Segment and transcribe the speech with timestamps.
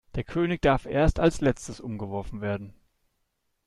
[0.15, 2.73] Der König darf erst als Letztes umgeworfen werden.